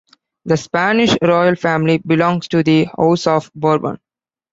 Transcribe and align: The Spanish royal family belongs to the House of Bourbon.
The 0.45 0.57
Spanish 0.57 1.15
royal 1.21 1.55
family 1.55 1.99
belongs 1.99 2.47
to 2.47 2.63
the 2.63 2.85
House 2.85 3.27
of 3.27 3.51
Bourbon. 3.53 3.99